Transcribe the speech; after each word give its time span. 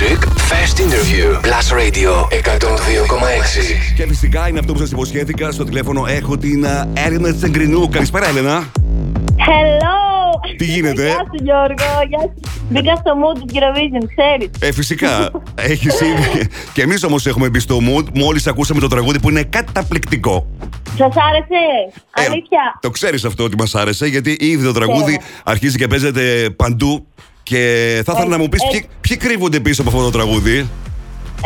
music, 0.00 0.18
fast 0.50 0.76
interview. 0.86 1.26
Plus 1.48 1.68
Radio 1.80 2.10
102,6. 2.30 3.94
Και 3.96 4.06
φυσικά 4.06 4.48
είναι 4.48 4.58
αυτό 4.58 4.72
που 4.72 4.78
σας 4.78 4.90
υποσχέθηκα 4.90 5.50
στο 5.50 5.64
τηλέφωνο. 5.64 6.06
Έχω 6.06 6.38
την 6.38 6.66
α, 6.66 6.88
Έλληνα 6.94 7.34
Τσεγκρινού. 7.34 7.88
Καλησπέρα, 7.88 8.28
Έλενα. 8.28 8.70
Hello! 9.36 10.56
Τι 10.56 10.64
γίνεται; 10.64 11.02
Γεια 11.02 11.14
σου 11.14 11.42
Γιώργο, 11.44 12.06
γεια 12.08 12.18
σου. 12.20 12.32
Μπήκα 12.70 12.94
στο 12.96 13.12
mood 13.22 13.38
του 13.38 13.46
Eurovision, 13.54 14.06
ξέρεις. 14.16 14.50
Ε, 14.60 14.72
φυσικά. 14.72 15.30
Έχεις 15.72 16.00
ήδη. 16.00 16.48
Και 16.72 16.82
εμείς 16.82 17.04
όμως 17.04 17.26
έχουμε 17.26 17.48
μπει 17.48 17.58
στο 17.58 17.78
mood. 17.78 18.04
Μόλις 18.14 18.46
ακούσαμε 18.46 18.80
το 18.80 18.88
τραγούδι 18.88 19.20
που 19.20 19.30
είναι 19.30 19.42
καταπληκτικό. 19.42 20.46
Σας 20.96 21.14
άρεσε, 21.28 21.60
Ε, 22.14 22.22
αλήθεια. 22.30 22.78
το 22.80 22.90
ξέρεις 22.90 23.24
αυτό 23.24 23.44
ότι 23.44 23.56
μας 23.56 23.74
άρεσε, 23.74 24.06
γιατί 24.06 24.36
ήδη 24.40 24.64
το 24.64 24.72
τραγούδι 24.72 25.16
Ξέρω. 25.16 25.40
αρχίζει 25.44 25.76
και 25.76 25.86
παίζεται 25.86 26.50
παντού. 26.56 27.06
Και 27.48 27.62
θα 28.04 28.12
ήθελα 28.12 28.30
Ε, 28.30 28.34
να 28.34 28.38
μου 28.38 28.48
πεις 28.48 28.62
ε. 28.62 28.68
ποιοι, 28.70 28.80
ποιοι 29.00 29.16
κρύβονται 29.16 29.60
πίσω 29.66 29.80
από 29.82 29.90
αυτό 29.90 30.02
το 30.10 30.10
τραγούδι; 30.18 30.56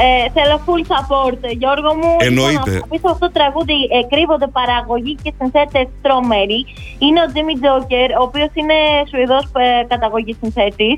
Ε, 0.06 0.30
θέλω 0.36 0.56
full 0.66 0.82
support, 0.92 1.38
ε, 1.40 1.50
Γιώργο 1.60 1.90
μου. 2.00 2.12
Εννοείται. 2.28 2.70
Λοιπόν, 2.70 2.88
πίσω 2.92 3.06
από 3.06 3.14
αυτό 3.16 3.26
το 3.26 3.32
τραγούδι 3.38 3.78
ε, 3.96 3.98
κρύβονται 4.12 4.48
παραγωγή 4.58 5.14
και 5.22 5.32
συνθέτες 5.38 5.86
τρομεροί. 6.04 6.60
Είναι 7.04 7.18
ο 7.24 7.26
Jimmy 7.34 7.56
Joker, 7.64 8.08
ο 8.20 8.22
οποίος 8.28 8.50
είναι 8.60 8.78
Σουηδός 9.10 9.44
ε, 9.64 9.66
καταγωγής 9.92 10.36
συνθέτης. 10.42 10.96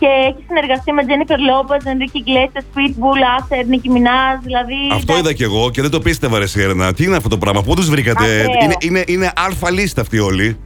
Και 0.00 0.10
έχει 0.28 0.42
συνεργαστεί 0.48 0.90
με 0.92 1.02
Jennifer 1.08 1.40
Lopez, 1.50 1.82
Enrique 1.92 2.20
Iglesias, 2.22 2.66
Pitbull, 2.76 3.20
Asher, 3.36 3.64
Nicki 3.72 3.90
Minaj, 3.96 4.36
δηλαδή... 4.48 4.78
Αυτό 4.92 5.18
είδα 5.18 5.32
κι 5.32 5.42
εγώ 5.42 5.70
και 5.70 5.82
δεν 5.82 5.90
το 5.90 6.00
πίστευα, 6.00 6.38
ρε 6.38 6.46
Σιέρνα. 6.46 6.92
Τι 6.92 7.04
είναι 7.04 7.16
αυτό 7.16 7.28
το 7.28 7.38
πράγμα, 7.38 7.62
πού 7.62 7.74
τους 7.74 7.88
βρήκατε; 7.90 8.24
Ακραίο. 8.24 8.62
Είναι, 8.62 8.74
είναι, 8.80 9.02
είναι 9.06 9.32
αλφα 9.36 9.70
λίστα 9.70 10.00
αυτοί 10.00 10.18
όλοι. 10.18 10.56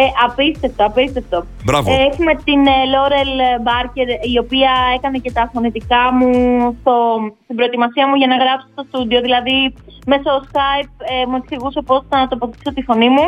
Ε, 0.00 0.04
απίστευτο, 0.26 0.84
απίστευτο. 0.90 1.38
Μπράβο. 1.64 1.86
Ε, 1.92 1.94
έχουμε 2.10 2.32
την 2.48 2.60
Λόρελ 2.94 3.32
Μπάρκερ, 3.62 4.08
η 4.34 4.38
οποία 4.44 4.72
έκανε 4.96 5.18
και 5.18 5.32
τα 5.32 5.50
φωνητικά 5.54 6.02
μου 6.18 6.30
στο, 6.80 6.94
στην 7.44 7.56
προετοιμασία 7.56 8.04
μου 8.08 8.14
για 8.20 8.26
να 8.32 8.36
γράψω 8.42 8.66
στο 8.72 8.82
στούντιο. 8.88 9.20
Δηλαδή, 9.20 9.56
μέσω 10.06 10.30
Skype 10.50 10.94
ε, 11.12 11.26
μου 11.28 11.36
εξηγούσε 11.42 11.80
πώς 11.88 12.00
θα 12.10 12.26
τοποθετήσω 12.30 12.72
τη 12.74 12.82
φωνή 12.82 13.08
μου. 13.16 13.26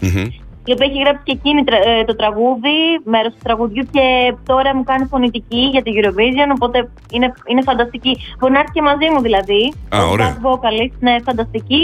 Μμμ. 0.00 0.26
Η 0.68 0.72
οποία 0.72 0.86
έχει 0.90 0.98
γράψει 1.04 1.22
και 1.24 1.32
εκείνη 1.38 1.64
τρα- 1.64 1.84
ε, 1.90 2.04
το 2.04 2.14
τραγούδι, 2.16 2.78
μέρος 3.04 3.32
του 3.32 3.38
τραγουδιού 3.42 3.84
και 3.94 4.34
τώρα 4.46 4.76
μου 4.76 4.84
κάνει 4.84 5.04
φωνητική 5.04 5.58
για 5.74 5.82
την 5.82 5.92
Eurovision, 5.98 6.48
οπότε 6.54 6.78
είναι, 7.12 7.32
είναι 7.46 7.62
φανταστική. 7.62 8.16
Μπορεί 8.38 8.52
να 8.52 8.58
έρθει 8.58 8.72
και 8.72 8.82
μαζί 8.82 9.06
μου 9.12 9.20
δηλαδή. 9.20 9.62
Α, 9.94 9.98
Ως 10.04 10.10
ωραία. 10.10 10.26
back 10.42 10.46
vocalist, 10.48 10.94
είναι 11.02 11.16
φανταστική. 11.24 11.82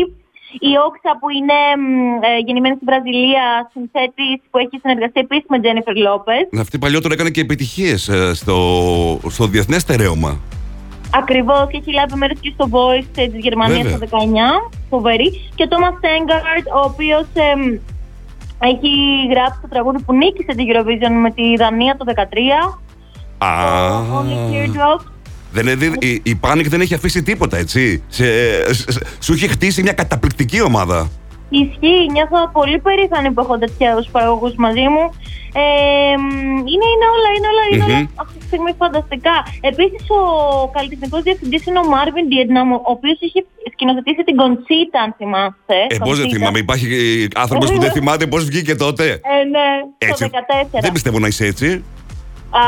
Η 0.59 0.73
Όξα 0.87 1.11
που 1.21 1.29
είναι 1.39 1.59
μ, 1.83 2.23
ε, 2.23 2.39
γεννημένη 2.47 2.75
στην 2.75 2.87
Βραζιλία, 2.91 3.71
συνθέτης 3.73 4.39
που 4.51 4.59
έχει 4.59 4.77
συνεργαστεί 4.83 5.21
επίσης 5.21 5.47
με 5.49 5.59
Jennifer 5.65 5.97
Lopez. 6.07 6.59
Αυτή 6.61 6.79
παλιότερα 6.79 7.15
έκανε 7.15 7.31
και 7.31 7.41
επιτυχίες 7.41 8.11
στο, 8.33 8.59
στο 9.29 9.47
διεθνές 9.47 9.81
στερέωμα. 9.81 10.41
Ακριβώς 11.17 11.67
και 11.71 11.77
έχει 11.77 11.93
λάβει 11.93 12.15
μέρος 12.15 12.39
και 12.41 12.53
στο 12.55 12.69
Voice 12.71 13.11
ε, 13.17 13.27
της 13.27 13.41
Γερμανίας 13.41 13.83
Βέβαια. 13.83 14.09
το 14.09 14.17
19, 14.17 14.73
φοβερή. 14.91 15.29
Και 15.55 15.63
ο 15.63 15.67
Thomas 15.71 15.95
Steingart, 16.01 16.67
ο 16.79 16.81
οποίος 16.91 17.27
εμ, 17.53 17.61
έχει 18.59 18.93
γράψει 19.31 19.59
το 19.63 19.69
τραγούδι 19.69 20.03
που 20.03 20.15
νίκησε 20.15 20.53
την 20.57 20.67
Eurovision 20.71 21.15
με 21.23 21.31
τη 21.31 21.57
Δανία 21.57 21.97
το 21.97 22.05
2013. 22.09 22.79
Α, 23.39 23.49
Το 24.09 24.19
Only 24.19 24.37
Teardrops. 24.53 25.07
Δεν 25.55 25.67
είναι, 25.67 25.75
δι- 25.75 26.05
η, 26.05 26.21
η 26.25 26.41
Panic 26.45 26.65
δεν 26.67 26.81
έχει 26.81 26.95
αφήσει 26.95 27.23
τίποτα, 27.23 27.57
έτσι. 27.57 28.03
Σε, 28.09 28.25
σε- 28.75 28.93
σε- 28.93 29.01
σου 29.21 29.33
έχει 29.33 29.49
χτίσει 29.49 29.83
μια 29.83 29.93
καταπληκτική 29.93 30.63
ομάδα. 30.63 31.11
Ισχύει, 31.49 32.01
νιώθω 32.13 32.39
πολύ 32.53 32.79
περήφανη 32.79 33.31
που 33.33 33.41
έχω 33.41 33.59
τέτοιους 33.59 34.07
παραγωγούς 34.13 34.55
μαζί 34.57 34.81
μου. 34.95 35.05
Ε, 35.57 36.17
μ, 36.17 36.31
είναι, 36.73 36.87
είναι 36.95 37.07
όλα, 37.17 37.29
είναι 37.37 37.49
όλα, 37.53 37.65
είναι 37.73 37.85
όλα 37.85 37.99
Μμμ. 37.99 38.07
αυτή 38.23 38.39
τη 38.39 38.45
στιγμή 38.47 38.73
φανταστικά. 38.79 39.35
Επίσης, 39.71 40.03
ο 40.19 40.21
καλλιτεχνικός 40.77 41.23
διευθυντής 41.23 41.67
είναι 41.67 41.79
ο 41.79 41.87
Μάρβιν 41.95 42.27
Vietnam, 42.33 42.69
ο 42.89 42.91
οποίος 42.97 43.17
είχε 43.21 43.41
σκηνοθετήσει 43.73 44.23
την 44.29 44.37
Κοντσίτα, 44.37 44.99
αν 45.05 45.15
θυμάστε. 45.19 45.77
Ε, 45.89 45.97
πώς 46.07 46.17
δεν 46.19 46.27
Conchita. 46.27 46.33
θυμάμαι, 46.35 46.59
υπάρχει 46.59 46.87
άνθρωπος 47.45 47.73
που 47.73 47.81
δεν 47.81 47.93
θυμάται 47.93 48.27
πώς 48.27 48.45
βγήκε 48.45 48.75
τότε; 48.75 49.05
Ε, 49.35 49.37
ναι, 49.55 49.67
Έτσι. 49.99 50.23
το 50.25 50.31
14. 50.77 50.81
Δεν 50.81 50.93
πιστεύω 50.93 51.19
να 51.19 51.27
είσαι 51.27 51.47
έτσι. 51.47 51.85
Α, 52.57 52.65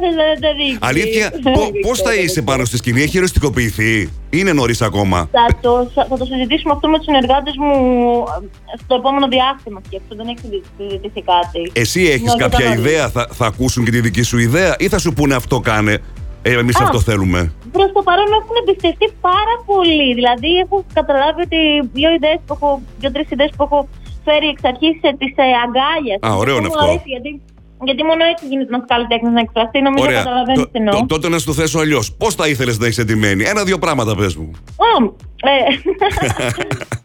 δεν 0.00 0.14
δεν 0.14 0.32
δεν 0.40 0.56
δείχνει. 0.56 0.78
Αλήθεια, 0.80 1.32
πώς 1.82 2.00
θα 2.00 2.14
είσαι 2.14 2.42
πάνω 2.42 2.64
στη 2.64 2.76
σκηνή, 2.76 3.02
έχει 3.02 3.16
ερωτικοποιηθεί. 3.18 4.10
Είναι 4.30 4.52
νωρίς 4.52 4.82
ακόμα. 4.82 5.28
Θα 5.32 5.46
το, 5.60 5.90
θα 6.08 6.16
το 6.18 6.24
συζητήσουμε 6.24 6.72
αυτό 6.74 6.88
με 6.88 6.96
τους 6.96 7.04
συνεργάτες 7.04 7.54
μου 7.56 7.72
ε, 8.72 8.76
στο 8.84 8.94
επόμενο 8.94 9.26
διάστημα 9.28 9.80
και 9.88 9.96
αυτό 10.02 10.14
δεν 10.16 10.26
έχει 10.28 10.62
συζητηθεί 10.78 11.22
κάτι. 11.22 11.62
Εσύ 11.72 12.02
έχεις 12.02 12.32
Ναι, 12.34 12.42
κάποια 12.44 12.58
κατάλαβα. 12.58 12.80
ιδέα, 12.88 13.08
θα, 13.08 13.28
θα 13.32 13.46
ακούσουν 13.46 13.84
και 13.84 13.90
τη 13.90 14.00
δική 14.00 14.22
σου 14.22 14.38
ιδέα 14.38 14.74
ή 14.78 14.88
θα 14.88 14.98
σου 14.98 15.12
πούνε 15.12 15.34
αυτό 15.34 15.60
κάνε. 15.60 15.98
Ε, 16.42 16.52
Εμείς 16.58 16.80
Α. 16.80 16.84
αυτό 16.84 17.00
θέλουμε; 17.00 17.52
Προς 17.72 17.92
το 17.92 18.02
παρόν 18.02 18.26
με 18.32 18.36
έχουν 18.42 18.56
εμπιστευτεί 18.62 19.06
πάρα 19.20 19.54
πολύ. 19.66 20.14
Δηλαδή, 20.14 20.50
έχω 20.64 20.84
καταλάβει 20.92 21.40
ότι 21.48 21.60
δύο 21.92 22.10
ιδέες 22.18 22.38
που 22.46 22.52
έχω, 22.56 22.82
δύο-τρει 23.00 23.26
ιδέες 23.28 23.50
που 23.56 23.62
έχω 23.62 23.88
φέρει 24.24 24.46
εξ 24.54 24.60
αρχής 24.70 24.94
τη 25.20 25.26
ε, 25.36 25.44
αγκάλια. 25.64 26.16
Α, 26.26 26.28
ωραίο 26.42 26.56
είναι 26.56 26.66
αυτό. 26.72 27.02
Γιατί, 27.14 27.30
γιατί 27.84 28.04
μόνο 28.04 28.24
έτσι 28.24 28.46
γίνεται 28.46 28.74
ένας 28.74 28.86
καλλιτέχνης 28.88 29.32
να 29.32 29.40
εκφραστεί. 29.40 29.80
Νομίζω 29.80 30.04
Ωραία. 30.04 30.18
καταλαβαίνεις 30.22 30.60
Το- 30.60 30.68
τι 30.70 30.78
εννοώ. 30.78 30.94
το- 31.00 31.06
τότε 31.06 31.28
να 31.28 31.38
σου 31.38 31.46
το 31.46 31.52
θέσω 31.52 31.78
αλλιώς. 31.78 32.12
Πώς 32.16 32.34
θα 32.34 32.48
ήθελες 32.48 32.78
να 32.78 32.86
είσαι 32.86 33.00
εντυμένη, 33.00 33.44
Ένα-δύο 33.44 33.78
πράγματα 33.78 34.14
πες 34.16 34.36
μου. 34.36 34.50
Ω, 34.76 35.02
ε, 35.50 35.56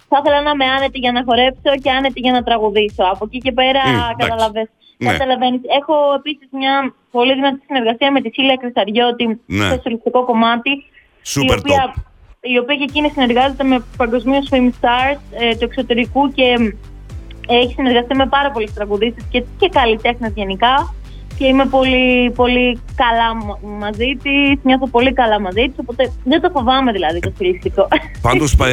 θα 0.10 0.18
ήθελα 0.22 0.42
να 0.42 0.50
είμαι 0.54 0.66
άνετη 0.66 0.98
για 1.00 1.12
να 1.12 1.24
χορέψω 1.26 1.72
και 1.84 1.90
άνετη 1.92 2.20
για 2.20 2.32
να 2.32 2.44
τραγουδήσω. 2.44 3.04
Από 3.14 3.26
εκεί 3.26 3.38
και 3.38 3.52
πέρα 3.52 3.82
Μμ, 3.88 3.94
εντάξει. 3.94 4.16
καταλαβες- 4.18 4.70
Ναι. 4.98 5.12
καταλαβαίνεις. 5.12 5.62
Έχω 5.80 5.94
επίσης 6.20 6.48
μια 6.52 6.94
πολύ 7.12 7.34
δυνατή 7.34 7.62
συνεργασία 7.68 8.12
με 8.12 8.22
τη 8.22 8.30
Σίλια 8.34 8.56
Κρυσταριώτη 8.62 9.26
Ναι. 9.46 9.66
στο 9.70 9.80
σολιστικό 9.84 10.26
κομμάτι. 10.26 10.72
Super 11.34 11.56
η 11.56 11.60
οποία, 11.60 11.94
top. 11.96 12.02
η 12.42 12.58
οποία 12.58 12.76
και 12.76 12.84
εκείνη 12.90 13.10
συνεργάζεται 13.10 13.64
με 13.64 13.84
παγκοσμίως 13.98 14.48
film 14.52 14.68
stars 14.80 15.20
ε, 15.40 15.56
του 15.56 15.64
εξωτερικού 15.64 16.32
και 16.32 16.44
ε, 16.44 16.76
έχει 17.56 17.74
συνεργαστεί 17.74 18.16
με 18.16 18.26
πάρα 18.28 18.52
πολλές 18.52 18.74
τραγουδίστες 18.74 19.24
και, 19.30 19.44
και 19.58 19.70
καλλιτέχνες 19.70 20.32
γενικά. 20.36 20.94
Και 21.38 21.46
είμαι 21.46 21.66
πολύ, 21.66 22.32
πολύ 22.36 22.80
καλά 22.96 23.36
μα- 23.46 23.60
μαζί 23.80 24.18
της, 24.24 24.60
νιώθω 24.64 24.88
πολύ 24.90 25.14
καλά 25.14 25.40
μαζί 25.42 25.62
της, 25.68 25.76
οπότε 25.76 26.12
δεν 26.24 26.42
το 26.42 26.50
φοβάμαι 26.54 26.92
δηλαδή 26.92 27.20
το 27.20 27.32
στιλιστικό. 27.36 27.88
Πάντως, 28.22 28.56
Το 28.56 28.66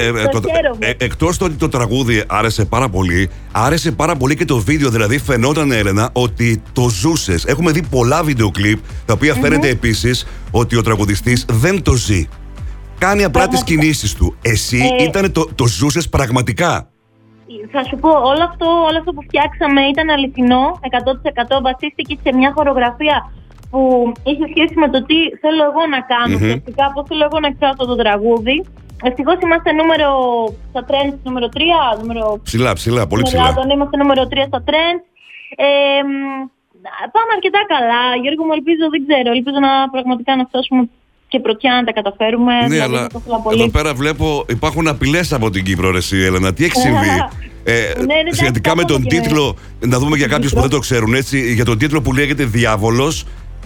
χαίρομαι. 0.54 0.86
ε, 0.86 0.92
εκτός 0.98 1.36
το 1.38 1.44
ότι 1.44 1.54
το 1.54 1.68
τραγούδι 1.68 2.24
άρεσε 2.26 2.64
πάρα 2.64 2.88
πολύ, 2.88 3.30
άρεσε 3.52 3.92
πάρα 3.92 4.16
πολύ 4.16 4.36
και 4.36 4.44
το 4.44 4.58
βίντεο. 4.58 4.90
Δηλαδή, 4.90 5.18
φαινόταν, 5.18 5.72
Έλενα, 5.72 6.08
ότι 6.12 6.62
το 6.72 6.88
ζούσες. 6.88 7.44
Έχουμε 7.44 7.70
δει 7.72 7.82
πολλά 7.90 8.22
βίντεο 8.22 8.50
κλιπ, 8.50 8.78
τα 9.04 9.12
οποία 9.12 9.34
φαίνεται 9.34 9.68
επίσης 9.68 10.26
ότι 10.50 10.76
ο 10.76 10.82
τραγουδιστής 10.82 11.44
δεν 11.50 11.82
το 11.82 11.94
ζει. 11.94 12.28
Κάνει 12.98 13.24
απλά 13.24 13.48
τις 13.48 13.50
Πραγματικά. 13.62 13.82
κινήσεις 13.82 14.14
του. 14.14 14.36
Εσύ 14.42 14.78
Ε, 14.98 15.02
ήταν 15.04 15.32
το, 15.32 15.48
το 15.54 15.66
ζούσες 15.66 16.08
πραγματικά; 16.08 16.90
Θα 17.72 17.82
σου 17.88 17.96
πω, 17.96 18.08
όλο 18.30 18.42
αυτό, 18.50 18.66
όλο 18.88 18.98
αυτό 18.98 19.12
που 19.12 19.22
φτιάξαμε 19.22 19.80
ήταν 19.92 20.08
αληθινό, 20.10 20.64
100% 21.58 21.60
βασίστηκε 21.62 22.18
σε 22.22 22.30
μια 22.36 22.52
χορογραφία 22.56 23.16
που 23.70 24.12
είχε 24.24 24.44
σχέση 24.52 24.74
με 24.82 24.88
το 24.90 24.98
τι 25.08 25.18
θέλω 25.42 25.62
εγώ 25.70 25.82
να 25.94 26.00
κάνω, 26.12 26.34
Μμμ. 26.36 26.44
ουσιαστικά 26.44 26.84
πώς 26.94 27.04
θέλω 27.08 27.24
εγώ 27.30 27.38
να 27.40 27.46
εκφράσω 27.46 27.82
το 27.92 27.96
τραγούδι. 28.02 28.56
Ευτυχώς 29.08 29.38
είμαστε 29.44 29.72
νούμερο 29.72 30.08
στα 30.70 30.82
trends, 30.88 31.16
νούμερο 31.22 31.48
3, 31.54 31.58
νούμερο 32.00 32.40
Ψηλά, 32.48 32.72
ψηλά, 32.72 33.06
πολύ 33.06 33.22
στην 33.26 33.32
ψηλά. 33.38 33.48
Ελλάδα 33.50 33.72
είμαστε 33.74 33.96
νούμερο 33.96 34.22
3 34.30 34.34
στα 34.50 34.60
trends. 34.68 35.00
Ε, 35.66 35.66
μ, 36.10 36.12
πάμε 37.14 37.30
αρκετά 37.36 37.60
καλά. 37.74 38.02
Γιώργο 38.22 38.42
μου, 38.46 38.52
ελπίζω, 38.58 38.84
δεν 38.94 39.00
ξέρω, 39.06 39.28
ελπίζω 39.36 39.58
να 39.66 39.72
πραγματικά 39.94 40.32
να 40.40 40.44
φτάσουμε 40.50 40.82
και 41.28 41.40
πρωτιά 41.40 41.72
να 41.74 41.84
τα 41.84 41.92
καταφέρουμε. 41.92 42.52
Ναι, 42.60 42.68
δηλαδή, 42.68 42.94
αλλά 42.94 43.06
το 43.06 43.18
ήθελα 43.20 43.38
πολύ. 43.40 43.60
εδώ 43.60 43.70
πέρα 43.70 43.94
βλέπω 43.94 44.44
υπάρχουν 44.48 44.88
απειλές 44.88 45.32
από 45.32 45.50
την 45.50 45.64
Κύπρο, 45.64 45.90
ρε, 45.90 45.98
εσύ, 45.98 46.16
Έλενα. 46.16 46.52
Τι 46.54 46.64
έχει 46.64 46.76
συμβεί; 46.78 47.06
Ε, 47.68 47.72
Ναι, 47.96 48.04
ναι, 48.04 48.32
σχετικά 48.32 48.76
με 48.76 48.82
εντάξει, 48.82 49.02
τον 49.02 49.10
και- 49.10 49.20
τίτλο, 49.20 49.56
να 49.86 49.98
δούμε 49.98 50.16
για 50.16 50.26
κάποιους 50.26 50.52
που 50.52 50.60
δεν 50.60 50.70
το 50.70 50.78
ξέρουν, 50.78 51.14
έτσι, 51.14 51.52
για 51.54 51.64
τον 51.64 51.78
τίτλο 51.78 52.00
που 52.02 52.12
λέγεται 52.12 52.44
Διάβολος. 52.44 53.24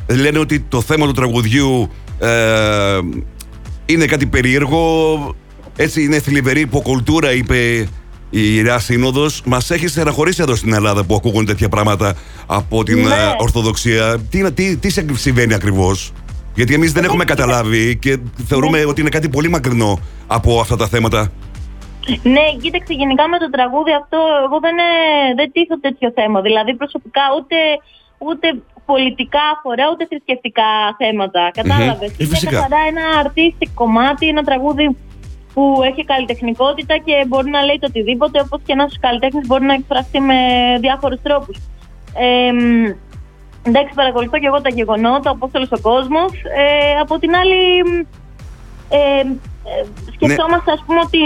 Λένε 0.08 0.38
ότι 0.38 0.60
το 0.60 0.80
θέμα 0.80 1.06
του 1.06 1.12
τραγουδιού 1.12 1.90
ε, 2.18 2.28
είναι 3.86 4.04
κάτι 4.06 4.26
περίεργο. 4.26 5.18
Έτσι, 5.76 6.02
είναι 6.02 6.20
θλιβερή 6.20 6.60
υποκουλτούρα, 6.60 7.32
είπε 7.32 7.56
η 8.30 8.40
Ιερά 8.54 8.78
Σύνοδος. 8.78 9.42
Μας 9.46 9.70
έχει 9.70 9.86
στεναχωρήσει 9.88 10.42
εδώ 10.42 10.54
στην 10.54 10.72
Ελλάδα 10.72 11.04
που 11.04 11.14
ακούγονται 11.14 11.52
τέτοια 11.52 11.68
πράγματα 11.68 12.14
από 12.46 12.82
την 12.84 12.98
Ναι. 13.02 13.14
ε, 13.14 13.34
Ορθοδοξία. 13.38 14.18
Τι, 14.30 14.52
τι, 14.52 14.76
τι 14.76 14.90
σε 14.90 15.04
συμβαίνει 15.14 15.54
ακριβώς; 15.54 16.12
Γιατί 16.54 16.74
εμείς 16.74 16.92
δεν 16.92 17.04
έχουμε 17.04 17.24
καταλάβει 17.24 17.96
και 17.96 18.18
θεωρούμε 18.46 18.78
Ναι. 18.78 18.84
ότι 18.84 19.00
είναι 19.00 19.10
κάτι 19.10 19.28
πολύ 19.28 19.48
μακρινό 19.48 19.98
από 20.26 20.60
αυτά 20.60 20.76
τα 20.76 20.86
θέματα. 20.86 21.30
Ναι, 22.22 22.46
κοίταξε, 22.62 22.92
γενικά 22.92 23.28
με 23.28 23.38
το 23.38 23.50
τραγούδι 23.50 23.92
αυτό, 24.00 24.18
εγώ 24.46 24.58
δεν, 24.60 24.76
ε, 24.78 25.34
δεν 25.36 25.52
τίθω 25.52 25.80
τέτοιο 25.80 26.12
θέμα. 26.14 26.40
Δηλαδή, 26.40 26.74
προσωπικά 26.74 27.22
ούτε, 27.38 27.56
ούτε 28.18 28.46
πολιτικά 28.86 29.40
αφορά, 29.56 29.84
ούτε 29.92 30.06
θρησκευτικά 30.10 30.70
θέματα. 31.00 31.50
Κατάλαβες. 31.54 32.10
Ε, 32.10 32.14
Είναι 32.18 32.28
φυσικά. 32.34 32.50
καθαρά 32.50 32.80
ένα 32.92 33.04
artistic 33.24 33.70
κομμάτι, 33.74 34.28
ένα 34.28 34.42
τραγούδι 34.42 34.96
που 35.54 35.80
έχει 35.90 36.04
καλλιτεχνικότητα 36.04 36.94
και 37.06 37.14
μπορεί 37.28 37.50
να 37.50 37.62
λέει 37.64 37.78
το 37.80 37.86
οτιδήποτε, 37.90 38.40
όπως 38.40 38.60
και 38.66 38.72
ένας 38.72 38.98
καλλιτέχνης 39.00 39.46
μπορεί 39.46 39.64
να 39.64 39.74
εκφραστεί 39.74 40.20
με 40.20 40.34
διάφορους 40.80 41.20
τρόπους. 41.22 41.56
Ε, 42.14 42.52
μ, 42.52 42.84
εντάξει, 43.62 43.94
παρακολουθώ 43.94 44.38
και 44.38 44.46
εγώ 44.46 44.60
τα 44.60 44.68
γεγονότα, 44.68 45.30
όπως 45.30 45.50
όλος 45.52 45.68
ο 45.70 45.80
κόσμος. 45.80 46.32
Ε, 46.32 46.98
από 47.02 47.18
την 47.18 47.34
άλλη, 47.34 47.60
ε, 48.88 49.20
ε, 49.64 49.84
σκεφτόμαστε, 50.14 50.72
ας 50.72 50.82
πούμε, 50.86 51.00
ότι... 51.04 51.18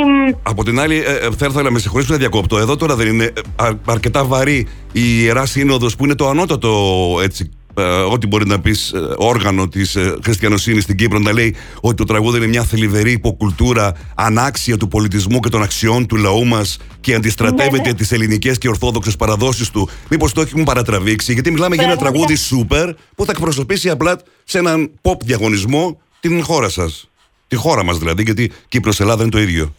Από 0.42 0.64
την 0.64 0.80
άλλη, 0.80 0.96
ε, 0.96 1.12
ε, 1.12 1.30
θα 1.36 1.46
ήθελα 1.46 1.62
να 1.62 1.70
με 1.70 1.78
συγχωρήσω 1.78 2.12
να 2.12 2.18
διακόπτω. 2.18 2.58
Εδώ 2.58 2.76
τώρα 2.76 2.96
δεν 2.96 3.06
είναι 3.06 3.24
ε, 3.24 3.30
α- 3.56 3.78
αρκετά 3.84 4.24
βαρύ 4.24 4.68
η 4.92 5.00
Ιερά 5.22 5.46
Σύνοδος 5.46 5.96
που 5.96 6.04
είναι 6.04 6.14
το 6.14 6.28
ανώτατο 6.28 6.70
έτσι, 7.22 7.50
ε, 7.50 7.63
ό,τι 8.10 8.26
μπορεί 8.26 8.46
να 8.46 8.60
πεις 8.60 8.92
ε, 8.92 8.98
όργανο 9.16 9.68
της 9.68 9.96
ε, 9.96 10.16
χριστιανοσύνης 10.24 10.82
στην 10.82 10.96
Κύπρο 10.96 11.18
να 11.18 11.32
λέει 11.32 11.54
ότι 11.80 11.94
το 11.94 12.04
τραγούδι 12.04 12.36
είναι 12.36 12.46
μια 12.46 12.62
θλιβερή 12.62 13.12
υποκουλτούρα 13.12 13.92
ανάξια 14.14 14.76
του 14.76 14.88
πολιτισμού 14.88 15.40
και 15.40 15.48
των 15.48 15.62
αξιών 15.62 16.06
του 16.06 16.16
λαού 16.16 16.44
μας 16.46 16.76
και 17.00 17.14
αντιστρατεύεται 17.14 17.76
Ναι, 17.82 17.88
ναι. 17.88 17.94
τις 17.94 18.12
ελληνικές 18.12 18.58
και 18.58 18.68
ορθόδοξες 18.68 19.16
παραδόσεις 19.16 19.70
του. 19.70 19.88
Μήπως 20.10 20.32
το 20.32 20.40
έχουν 20.40 20.64
παρατραβήξει 20.64 21.32
γιατί 21.32 21.50
μιλάμε 21.50 21.74
για 21.74 21.84
ένα 21.84 21.96
Πραγματικά. 21.96 22.26
τραγούδι 22.26 22.46
σούπερ 22.46 22.94
που 23.14 23.24
θα 23.24 23.30
εκπροσωπήσει 23.32 23.90
απλά 23.90 24.18
σε 24.44 24.58
έναν 24.58 24.90
pop 25.02 25.16
διαγωνισμό 25.24 26.00
την 26.20 26.42
χώρα 26.42 26.68
σας. 26.68 27.08
Τη 27.48 27.56
χώρα 27.56 27.84
μας 27.84 27.98
δηλαδή 27.98 28.22
γιατί 28.22 28.52
Κύπρος 28.68 29.00
Ελλάδα 29.00 29.22
είναι 29.22 29.30
το 29.30 29.38
ίδιο. 29.40 29.74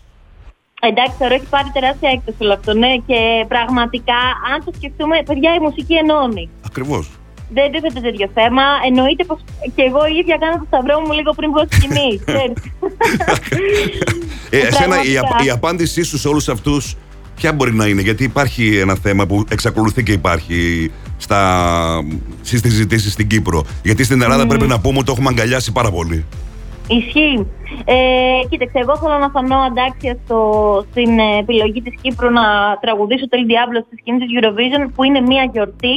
Εντάξει, 0.82 1.16
θεωρώ 1.18 1.34
έχει 1.34 1.46
πάρει 1.50 1.70
τεράστια 1.74 2.10
έκπτωση 2.10 2.38
όλο 2.40 2.54
αυτό, 2.54 2.74
ναι. 2.74 2.96
Και 3.08 3.46
πραγματικά, 3.48 4.14
αν 4.54 4.64
το 4.66 4.72
σκεφτούμε, 4.78 5.24
παιδιά, 5.26 5.54
η 5.56 5.60
μουσική 5.60 5.94
ενώνει. 5.94 6.50
Ακριβώς. 6.66 7.10
Δεν 7.50 7.72
τίθεται 7.72 8.00
τέτοιο 8.00 8.30
θέμα. 8.34 8.62
Εννοείται 8.88 9.24
πως 9.24 9.40
και 9.76 9.82
εγώ 9.82 10.06
η 10.14 10.18
ίδια 10.22 10.38
κάνω 10.38 10.58
το 10.58 10.66
σταυρό 10.68 11.00
μου 11.00 11.12
λίγο 11.12 11.32
πριν 11.32 11.50
βγω 11.52 11.64
στη 11.66 11.76
σκηνή. 11.76 12.10
ξέρεις. 12.26 12.58
Ε, 14.50 14.58
εσένα, 14.58 14.86
η, 15.04 15.14
Πραγματικά. 15.14 15.20
απ- 15.30 15.44
η 15.46 15.50
απάντησή 15.50 16.04
σου 16.04 16.18
σε 16.18 16.28
όλους 16.28 16.48
αυτούς 16.50 16.96
ποια 17.36 17.54
μπορεί 17.54 17.74
να 17.74 17.86
είναι, 17.88 18.02
γιατί 18.02 18.24
υπάρχει 18.24 18.78
ένα 18.78 18.96
θέμα 18.96 19.26
που 19.26 19.44
εξακολουθεί 19.50 20.04
και 20.04 20.12
υπάρχει 20.12 20.92
στα, 21.18 21.42
στις 22.42 22.62
συζητήσεις 22.62 23.14
στην 23.14 23.28
Κύπρο. 23.28 23.64
Γιατί 23.84 24.04
στην 24.04 24.22
Ελλάδα 24.22 24.48
πρέπει 24.48 24.68
να 24.68 24.80
πούμε 24.80 24.98
ότι 24.98 25.06
το 25.06 25.12
έχουμε 25.12 25.30
αγκαλιάσει 25.30 25.72
πάρα 25.72 25.92
πολύ. 25.92 26.26
Ισχύει. 26.88 27.48
Ε, 27.86 27.96
κοίταξε, 28.50 28.80
εγώ 28.80 28.98
θέλω 28.98 29.18
να 29.18 29.30
φανώ 29.30 29.58
αντάξια 29.58 30.18
στο, 30.26 30.40
στην 30.92 31.20
ε, 31.20 31.38
επιλογή 31.40 31.82
της 31.82 31.94
Κύπρου 32.02 32.30
να 32.32 32.44
τραγουδήσω 32.82 33.28
το 33.30 33.38
El 33.42 33.46
Diablo 33.52 33.84
στη 33.88 33.96
σκηνή 34.00 34.18
της 34.18 34.28
Eurovision 34.38 34.92
που 34.96 35.04
είναι 35.04 35.22
μια 35.22 35.50
γιορτή. 35.54 35.96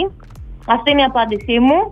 Αυτή 0.69 0.91
είναι 0.91 1.01
η 1.01 1.05
απάντησή 1.05 1.59
μου. 1.59 1.91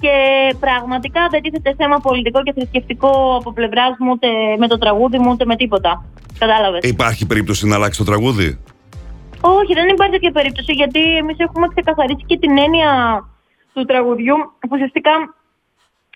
Και 0.00 0.14
πραγματικά 0.60 1.28
δεν 1.30 1.42
τίθεται 1.42 1.74
θέμα 1.76 1.96
πολιτικό 1.98 2.42
και 2.42 2.52
θρησκευτικό 2.52 3.36
από 3.36 3.52
πλευράς 3.52 3.94
μου 3.98 4.10
ούτε 4.10 4.28
με 4.58 4.66
το 4.68 4.78
τραγούδι 4.78 5.18
μου 5.18 5.30
ούτε 5.30 5.44
με 5.44 5.56
τίποτα. 5.56 6.04
Κατάλαβες; 6.38 6.88
Υπάρχει 6.88 7.26
περίπτωση 7.26 7.66
να 7.66 7.74
αλλάξει 7.74 7.98
το 7.98 8.04
τραγούδι; 8.04 8.58
Όχι, 9.40 9.72
δεν 9.74 9.88
υπάρχει 9.88 10.12
τέτοια 10.12 10.30
περίπτωση 10.30 10.72
γιατί 10.72 11.16
εμείς 11.16 11.36
έχουμε 11.38 11.66
ξεκαθαρίσει 11.68 12.24
και 12.26 12.38
την 12.38 12.58
έννοια 12.58 12.90
του 13.74 13.84
τραγουδιού 13.84 14.36
που 14.60 14.68
ουσιαστικά 14.70 15.10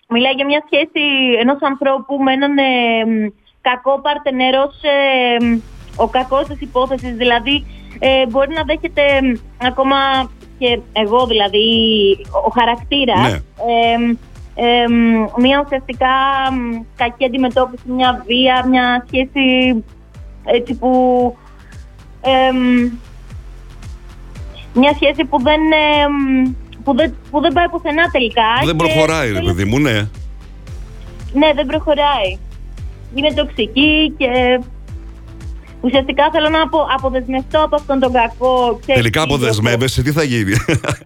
μιλάει 0.07 0.33
για 0.33 0.45
μια 0.45 0.63
σχέση 0.65 1.03
ενός 1.39 1.61
ανθρώπου 1.61 2.17
με 2.23 2.31
έναν 2.33 2.57
ε, 2.57 3.05
μ, 3.05 3.27
κακό 3.61 4.01
παρτενέρο, 4.01 4.63
ε, 4.81 5.45
μ, 5.45 5.59
ο 5.95 6.07
κακός 6.07 6.45
της 6.47 6.61
υπόθεσης. 6.61 7.15
Δηλαδή 7.15 7.65
ε, 7.99 8.25
μπορεί 8.25 8.53
να 8.53 8.63
δέχεται 8.63 9.21
μ, 9.21 9.33
ακόμα 9.65 9.97
και 10.57 10.79
εγώ 10.93 11.25
δηλαδή 11.25 11.67
ο 12.45 12.49
χαρακτήρας 12.59 13.31
Ναι. 13.31 13.37
ε, 13.37 13.97
μ, 13.97 14.09
ε, 14.55 14.87
μ, 14.89 15.41
μια 15.41 15.61
ουσιαστικά 15.65 16.07
μ, 16.51 16.81
κακή 16.95 17.25
αντιμετώπιση, 17.25 17.83
μια 17.87 18.23
βία, 18.27 18.65
μια 18.69 19.05
σχέση 19.07 19.83
έτσι 20.45 20.73
που 20.75 20.91
εμ, 22.21 22.89
μια 24.73 24.93
σχέση 24.93 25.25
που 25.25 25.41
δεν, 25.41 25.59
εμ, 26.03 26.53
που 26.83 26.95
δεν, 26.95 27.15
που 27.31 27.41
δεν 27.41 27.53
πάει 27.53 27.69
πουθενά 27.69 28.09
τελικά. 28.11 28.43
Δεν 28.65 28.77
και 28.77 28.83
προχωράει, 28.83 29.27
ρε 29.27 29.33
θέλει- 29.33 29.45
παιδί 29.47 29.65
μου, 29.65 29.79
ναι. 29.79 30.07
Ναι, 31.33 31.53
δεν 31.55 31.65
προχωράει. 31.65 32.37
Είναι 33.15 33.33
τοξική 33.33 34.13
και 34.17 34.59
ουσιαστικά 35.85 36.23
θέλω 36.33 36.49
να 36.49 36.61
απο, 36.61 36.79
αποδεσμευτώ 36.95 37.59
από 37.67 37.75
αυτόν 37.75 37.99
τον 37.99 38.11
κακό. 38.19 38.77
ξέρεις, 38.81 39.01
Τελικά 39.01 39.21
ίδιο 39.21 39.35
αποδεσμεύεσαι, 39.35 40.01
τι 40.05 40.11
θα 40.11 40.23
γίνει; 40.23 40.53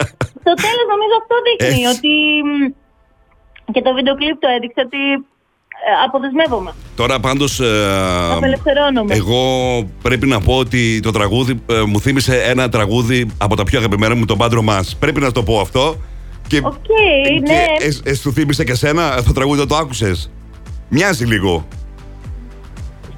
Στο 0.43 0.53
τέλος 0.65 0.85
νομίζω 0.93 1.15
αυτό 1.21 1.35
δείχνει 1.45 1.83
Έτσι. 1.83 1.97
ότι 1.97 2.13
μ, 2.49 2.51
και 3.73 3.81
το 3.81 3.93
βίντεο 3.93 4.15
κλιπ 4.15 4.37
το 4.39 4.47
έδειξε 4.55 4.81
ότι 4.85 5.01
ε, 5.87 5.91
αποδεσμεύομαι. 6.05 6.71
Τώρα 6.95 7.19
πάντως... 7.19 7.59
ε, 7.59 8.31
Απελευθερώνομαι. 8.31 9.15
Εγώ 9.15 9.41
πρέπει 10.01 10.27
να 10.27 10.39
πω 10.39 10.57
ότι 10.57 10.99
το 10.99 11.11
τραγούδι 11.11 11.63
ε, 11.69 11.81
μου 11.81 11.99
θύμισε 11.99 12.41
ένα 12.41 12.69
τραγούδι 12.69 13.27
από 13.37 13.55
τα 13.55 13.63
πιο 13.63 13.79
αγαπημένα 13.79 14.15
μου, 14.15 14.25
τον 14.25 14.37
Πάντρο 14.37 14.61
Μας. 14.61 14.95
Πρέπει 14.99 15.19
να 15.19 15.31
το 15.31 15.43
πω 15.43 15.59
αυτό. 15.59 15.95
Και, 16.47 16.57
Οκέι, 16.57 16.73
και 16.73 17.51
ναι. 17.51 17.63
ε, 17.79 18.09
ε, 18.09 18.13
σου 18.13 18.33
θύμισε 18.33 18.63
και 18.63 18.75
σένα 18.75 19.23
το 19.23 19.33
τραγούδι, 19.33 19.65
το 19.65 19.75
άκουσες; 19.75 20.31
Μοιάζει 20.89 21.25
λίγο. 21.25 21.67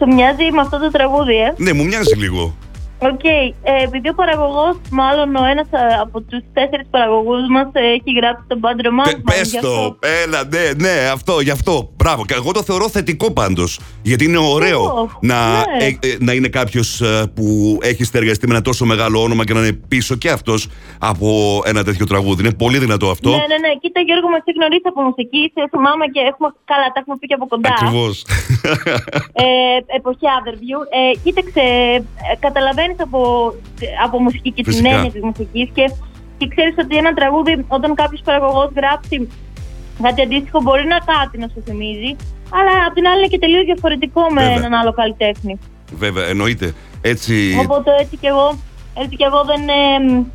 Σου 0.02 0.14
μοιάζει 0.14 0.52
με 0.52 0.62
αυτό 0.62 0.80
το 0.80 0.90
τραγούδι, 0.92 1.36
ε. 1.36 1.54
Ναι, 1.58 1.74
μου 1.74 1.86
μοιάζει 1.86 2.16
λίγο. 2.16 2.56
Οκέι. 3.00 3.24
Ε, 3.24 3.84
επειδή 3.84 4.10
ο 4.10 4.14
παραγωγός, 4.14 4.76
μάλλον 4.90 5.36
ο 5.36 5.46
ένας 5.46 5.68
από 6.02 6.22
τους 6.22 6.40
τέσσερις 6.54 6.88
παραγωγούς 6.90 7.48
μας, 7.50 7.68
έχει 7.74 8.12
γράψει 8.20 8.44
τον 8.48 8.60
Πάντρο 8.60 8.92
Μας. 8.92 9.04
Πες 9.04 9.22
πες 9.24 9.50
το, 9.62 9.98
έλα, 10.24 10.44
ναι, 10.44 10.66
ναι, 10.78 11.10
αυτό, 11.14 11.40
γι' 11.40 11.52
αυτό. 11.52 11.92
Μπράβο. 12.02 12.26
Και 12.26 12.34
εγώ 12.34 12.52
το 12.52 12.64
θεωρώ 12.64 12.90
θετικό 12.90 13.32
πάντως. 13.32 13.80
Γιατί 14.02 14.24
είναι 14.26 14.38
ωραίο 14.38 14.82
Εγώ, 14.84 15.10
να, 15.22 15.58
ναι. 15.58 15.64
ε, 15.80 15.88
ε, 15.88 16.18
να 16.20 16.34
είναι 16.34 16.48
κάποιος 16.48 17.02
που 17.36 17.78
έχει 17.82 18.04
συνεργαστεί 18.04 18.48
με 18.48 18.54
ένα 18.54 18.62
τόσο 18.62 18.86
μεγάλο 18.86 19.22
όνομα 19.24 19.46
και 19.46 19.54
να 19.54 19.60
είναι 19.60 19.74
πίσω 19.88 20.16
και 20.16 20.30
αυτός 20.30 20.68
από 21.00 21.28
ένα 21.66 21.84
τέτοιο 21.84 22.06
τραγούδι. 22.06 22.42
Είναι 22.42 22.54
πολύ 22.54 22.78
δυνατό 22.78 23.10
αυτό. 23.10 23.30
Ναι, 23.30 23.36
ναι, 23.36 23.58
ναι. 23.66 23.72
Κοίτα, 23.82 24.00
Γιώργο, 24.00 24.28
με 24.30 24.38
έχει 24.38 24.52
γνωρίσει 24.58 24.88
από 24.92 25.02
μουσική. 25.02 25.52
Σε 25.54 25.62
θυμάμαι 25.72 26.06
και 26.14 26.22
έχουμε. 26.30 26.48
Καλά, 26.72 26.86
τα 26.94 27.00
έχουμε 27.02 27.16
πει 27.20 27.28
και 27.28 27.34
από 27.34 27.48
κοντά. 27.48 27.70
Ακριβώς. 27.70 28.26
Ε, 29.34 29.46
εποχή 29.98 30.26
Otherview. 30.38 30.80
Ε, 31.00 31.18
κοίταξε, 31.24 31.64
ε, 32.30 32.36
καταλαβαίνεις 32.46 33.00
από, 33.00 33.20
από 34.06 34.16
μουσική 34.26 34.50
και 34.52 34.64
την 34.64 34.72
Φυσικά. 34.72 34.90
έννοια 34.90 35.12
της 35.12 35.24
μουσικής 35.30 35.68
και, 35.74 35.86
και 36.38 36.48
ξέρεις 36.54 36.76
ότι 36.84 36.94
ένα 36.98 37.14
τραγούδι, 37.14 37.66
όταν 37.68 37.90
κάποιος 38.02 38.22
παραγωγός 38.28 38.70
γράψει 38.76 39.18
κάτι 40.02 40.22
αντίστοιχο, 40.22 40.62
μπορεί 40.62 40.86
να 40.94 40.98
κάτι 41.14 41.38
να 41.38 41.48
σου 41.48 41.62
θυμίζει. 41.66 42.16
Αλλά 42.58 42.72
απ' 42.88 42.94
την 42.94 43.08
άλλη 43.08 43.20
είναι 43.20 43.28
και 43.28 43.40
τελείως 43.40 43.66
διαφορετικό 43.66 44.22
με 44.22 44.42
Βέβαια. 44.42 44.56
έναν 44.56 44.74
άλλο 44.74 44.94
καλλιτέχνη. 44.94 45.60
Βέβαια, 46.04 46.26
εννοείται. 46.26 46.74
Έτσι. 47.02 47.58
Οπότε 47.64 47.92
έτσι 48.00 48.18
κι 48.18 48.26
εγώ, 48.26 48.48
έτσι 48.94 49.16
κι 49.16 49.24
εγώ 49.24 49.44
δεν, 49.44 49.62
ε, 49.70 50.26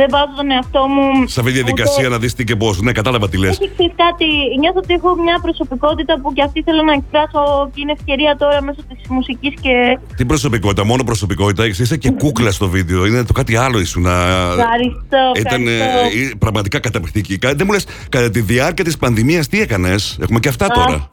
δεν 0.00 0.06
βάζω 0.14 0.32
τον 0.36 0.50
εαυτό 0.50 0.82
μου. 0.94 1.04
Σε 1.28 1.40
αυτή 1.40 1.52
τη 1.52 1.58
διαδικασία 1.58 2.04
ούτε- 2.06 2.08
να 2.14 2.18
δεις 2.18 2.34
τι 2.34 2.44
και 2.44 2.56
πώς. 2.56 2.80
Ναι, 2.80 2.92
κατάλαβα 2.92 3.28
τι 3.28 3.36
λες. 3.38 3.50
Έχει 3.60 3.70
ξέρεις 3.76 3.92
κάτι, 4.04 4.26
νιώθω 4.60 4.78
ότι 4.84 4.94
έχω 4.94 5.10
μια 5.26 5.36
προσωπικότητα 5.42 6.20
που 6.20 6.32
και 6.32 6.42
αυτή 6.42 6.62
θέλω 6.62 6.82
να 6.82 6.92
εκφράσω 6.92 7.42
και 7.74 7.80
είναι 7.80 7.92
ευκαιρία 7.98 8.36
τώρα 8.38 8.62
μέσω 8.62 8.80
της 8.88 9.08
μουσικής 9.08 9.54
και 9.60 9.98
Τι 10.16 10.24
προσωπικότητα, 10.24 10.84
μόνο 10.84 11.04
προσωπικότητα. 11.04 11.64
έχεις, 11.64 11.78
Είσαι 11.78 11.96
και 11.96 12.10
κούκλα 12.10 12.50
στο 12.50 12.68
βίντεο. 12.68 13.06
Είναι 13.06 13.24
το 13.24 13.32
κάτι 13.32 13.56
άλλο 13.56 13.78
ήσουν. 13.78 14.06
ευχαριστώ, 14.06 15.22
Ήταν 15.36 15.66
ε, 15.66 15.70
ευχαριστώ. 15.70 16.18
ε, 16.18 16.34
πραγματικά 16.38 16.78
καταπληκτική. 16.80 17.38
Κα- 17.38 17.54
Δεν 17.54 17.66
μου 17.66 17.72
λες, 17.72 17.86
κατά 18.08 18.30
τη 18.30 18.40
διάρκεια 18.40 18.84
της 18.84 18.96
πανδημίας 18.96 19.48
τι 19.48 19.60
έκανες; 19.60 20.18
Έχουμε 20.20 20.38
και 20.40 20.48
αυτά 20.48 20.66
τώρα. 20.68 21.10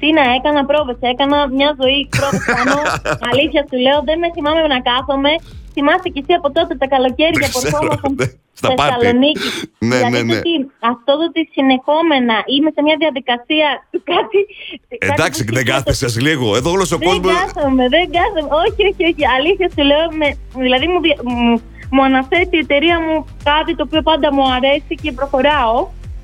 Τι 0.00 0.08
να 0.18 0.24
έκανα 0.36 0.60
πρόβες, 0.70 0.98
έκανα 1.12 1.38
μια 1.58 1.70
ζωή 1.82 1.98
πρόβες 2.16 2.44
πάνω. 2.56 2.74
Αλήθεια 3.30 3.62
σου 3.68 3.78
λέω, 3.86 3.98
δεν 4.08 4.16
με 4.22 4.28
θυμάμαι 4.34 4.60
να 4.74 4.80
κάθομαι. 4.90 5.32
Θυμάσαι 5.74 6.08
κι 6.14 6.20
εσύ 6.22 6.32
από 6.40 6.48
τότε 6.56 6.72
τα 6.82 6.86
καλοκαίρια 6.94 7.38
Δεν 7.44 7.50
που 7.52 7.58
ξέρω, 7.58 7.76
ερχόμασταν 7.76 8.12
ναι. 8.20 8.26
Στα 8.60 8.66
στη 8.68 8.76
πάρτι. 8.80 8.92
Θεσσαλονίκη. 8.94 9.48
Ναι, 9.88 9.96
δηλαδή 9.96 10.16
ναι, 10.16 10.22
ναι. 10.22 10.32
το 10.32 10.38
ότι 10.42 10.54
αυτό 10.92 11.12
το 11.18 11.24
ότι 11.30 11.40
συνεχόμενα 11.56 12.36
είμαι 12.54 12.70
σε 12.76 12.80
μια 12.86 12.96
διαδικασία 13.02 13.68
του 13.90 14.00
κάτι. 14.12 14.40
κάτι 15.02 15.12
Εντάξει, 15.12 15.40
που 15.46 15.52
δεν 15.54 15.62
σκέφτομαι. 15.64 15.84
κάθεσαι 15.92 16.20
λίγο. 16.28 16.46
Εδώ 16.58 16.68
όλος 16.76 16.88
ο 16.96 16.98
Δεν 16.98 17.06
κόσμο. 17.08 17.28
κάθομαι, 17.38 17.84
δεν 17.94 18.04
κάθομαι. 18.16 18.48
Όχι, 18.64 18.80
όχι, 18.90 19.02
όχι. 19.10 19.22
Αλήθεια 19.38 19.68
σου 19.74 19.82
λέω. 19.90 20.04
Με, 20.20 20.26
δηλαδή 20.64 20.86
μου, 20.92 20.98
δια- 21.04 21.20
μου, 21.32 21.50
μου 21.94 22.02
αναθέτει 22.08 22.54
η 22.60 22.62
εταιρεία 22.66 22.96
μου 23.04 23.14
κάτι 23.50 23.70
το 23.78 23.82
οποίο 23.86 24.02
πάντα 24.10 24.28
μου 24.34 24.44
αρέσει 24.56 24.94
και 25.02 25.10
προχωράω. 25.18 25.78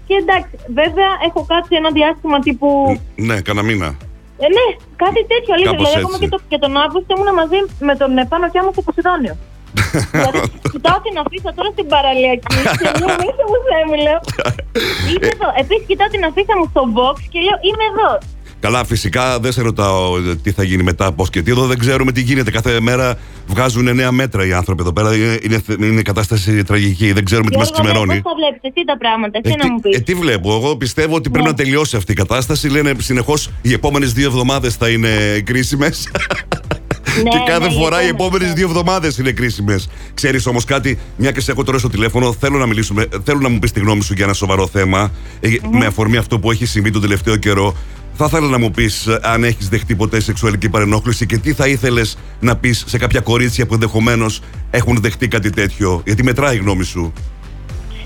Και 0.07 0.15
εντάξει, 0.23 0.55
βέβαια 0.81 1.11
έχω 1.27 1.41
κάτσει 1.53 1.73
ένα 1.81 1.91
διάστημα 1.99 2.39
τύπου. 2.47 2.69
Ναι, 3.29 3.37
κανένα 3.47 3.67
μήνα. 3.69 3.89
Ε, 4.45 4.47
ναι, 4.57 4.67
κάτι 5.03 5.21
τέτοιο 5.31 5.53
αλήθεια. 5.55 5.77
Κάπως 5.77 5.87
Δηλαδή, 5.87 6.01
ακόμα 6.01 6.17
έτσι. 6.17 6.25
και, 6.25 6.31
το, 6.35 6.39
και 6.51 6.59
τον 6.65 6.73
Αύγουστο 6.85 7.11
ήμουν 7.15 7.31
μαζί 7.41 7.59
με 7.89 7.95
τον 8.01 8.11
Επάνω 8.25 8.47
και 8.53 8.61
στο 8.75 8.83
Ποσειδόνιο. 8.87 9.35
δηλαδή, 10.17 10.41
κοιτάω 10.73 10.99
την 11.07 11.15
αφίσα 11.23 11.51
τώρα 11.57 11.71
στην 11.77 11.87
παραλιακή 11.93 12.57
και 12.81 12.89
λέω, 13.01 13.11
είσαι 13.27 13.45
μου 13.51 13.59
Θεέ 13.67 13.85
μου, 13.89 13.97
λέω. 14.07 14.21
Είμαι 15.11 15.29
εδώ. 15.37 15.49
Επίσης, 15.63 15.85
κοιτάω 15.89 16.09
την 16.15 16.23
αφίσα 16.29 16.55
μου 16.59 16.67
στο 16.73 16.83
box 16.97 17.17
και 17.33 17.39
λέω, 17.47 17.59
είμαι 17.69 17.87
εδώ. 17.93 18.11
Καλά, 18.65 18.85
φυσικά 18.85 19.39
δεν 19.41 19.53
σε 19.53 19.63
ρωτάω 19.63 20.17
ε, 20.19 20.35
τι 20.43 20.51
θα 20.53 20.63
γίνει 20.63 20.83
μετά, 20.83 21.13
πώς 21.13 21.31
και 21.31 21.43
τι. 21.43 21.51
Εδώ 21.51 21.67
δεν 21.67 21.79
ξέρουμε 21.79 22.13
τι 22.13 22.21
γίνεται. 22.21 22.51
Κάθε 22.51 22.81
μέρα 22.81 23.17
βγάζουν 23.47 23.95
νέα 23.95 24.13
μέτρα 24.13 24.47
οι 24.47 24.53
άνθρωποι 24.53 24.83
εδώ 24.83 24.93
πέρα. 24.93 25.15
Είναι, 25.15 25.39
είναι, 25.43 25.87
είναι 25.87 26.03
κατάσταση 26.03 26.65
τραγική. 26.65 27.13
Δεν 27.13 27.25
ξέρουμε 27.25 27.51
τι 27.51 27.57
μας 27.57 27.69
Γιώργο, 27.69 27.85
ξημερώνει. 27.89 28.21
Πώς 28.21 28.33
θα 28.33 28.39
βλέπεις 28.39 28.61
εσύ 28.63 28.85
τα 28.87 28.99
πράγματα, 28.99 29.39
Ε, 29.43 29.49
εσύ 29.49 29.57
να 29.59 29.73
μου 29.73 29.81
τι, 29.81 29.89
πεις; 29.89 29.99
ε, 29.99 30.01
τι 30.01 30.15
βλέπω. 30.15 30.53
Εγώ; 30.55 30.77
Πιστεύω 30.77 31.15
ότι 31.15 31.31
πρέπει 31.31 31.45
Ναι. 31.45 31.51
να 31.51 31.57
τελειώσει 31.57 31.97
αυτή 31.97 32.13
η 32.13 32.15
κατάσταση. 32.15 32.69
Λένε 32.69 32.93
συνεχώς 32.99 33.51
οι 33.63 33.73
επόμενες 33.73 34.13
δύο 34.13 34.27
εβδομάδες 34.27 34.75
θα 34.75 34.89
είναι 34.89 35.41
κρίσιμες. 35.45 36.09
και 37.15 37.39
κάθε 37.47 37.69
ναι, 37.69 37.75
φορά 37.75 38.01
οι 38.01 38.05
ναι, 38.05 38.11
επόμενες 38.11 38.49
ναι. 38.49 38.55
δύο 38.55 38.67
εβδομάδες 38.67 39.19
είναι 39.19 39.31
κρίσιμες. 39.33 39.89
Ξέρεις 40.15 40.47
όμως 40.47 40.65
κάτι, 40.65 40.99
μια 41.17 41.31
και 41.33 41.41
σε 41.41 41.51
έχω 41.51 41.65
τώρα 41.65 41.79
στο 41.79 41.89
τηλέφωνο, 41.89 42.33
θέλω 42.33 42.59
να 42.59 42.67
μιλήσουμε, 42.67 43.07
θέλω 43.25 43.39
να 43.39 43.49
μου 43.49 43.59
πεις 43.59 43.73
τη 43.73 43.81
γνώμη 43.81 44.03
σου 44.03 44.13
για 44.15 44.25
ένα 44.25 44.35
σοβαρό 44.35 44.67
θέμα. 44.67 45.11
ε, 45.41 45.49
Με 45.71 45.87
αφορμή 45.87 46.17
αυτό 46.17 46.39
που 46.39 46.51
έχει 46.51 46.67
συμβεί 46.67 46.91
τον 46.91 47.01
τελευταίο 47.01 47.37
καιρό. 47.37 47.77
Θα 48.17 48.25
ήθελα 48.25 48.49
να 48.49 48.59
μου 48.59 48.71
πεις 48.71 49.09
αν 49.23 49.45
έχεις 49.45 49.69
δεχτεί 49.69 49.95
ποτέ 49.97 50.21
σεξουαλική 50.21 50.69
παρενόχληση 50.71 51.27
και 51.27 51.39
τι 51.39 51.53
θα 51.53 51.69
ήθελες 51.69 52.19
να 52.41 52.57
πεις 52.57 52.85
σε 52.87 52.99
κάποια 52.99 53.21
κορίτσια 53.21 53.67
που 53.67 53.75
ενδεχομένως 53.75 54.41
έχουν 54.71 54.97
δεχτεί 55.01 55.29
κάτι 55.29 55.51
τέτοιο. 55.51 56.03
Γιατί 56.07 56.23
μετράει 56.23 56.55
η 56.57 56.59
γνώμη 56.59 56.85
σου. 56.85 57.13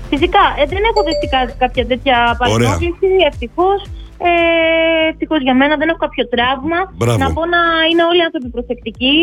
Φυσικά, 0.09 0.39
ε, 0.59 0.65
δεν 0.65 0.81
έχω 0.91 1.01
δεχτεί 1.07 1.27
κα- 1.35 1.55
κάποια 1.65 1.85
τέτοια 1.87 2.35
παρενόχληση, 2.39 2.93
ευτυχώς. 3.31 3.79
Ε, 4.17 5.09
ευτυχώς 5.11 5.41
για 5.41 5.55
μένα 5.55 5.77
δεν 5.77 5.89
έχω 5.89 5.97
κάποιο 5.97 6.27
τραύμα. 6.27 6.79
Μπράβο. 6.97 7.17
Να 7.17 7.33
πω 7.33 7.41
να 7.55 7.61
είναι 7.91 8.03
όλοι 8.09 8.19
οι 8.21 8.25
άνθρωποι 8.27 8.49
προσεκτικοί, 8.55 9.17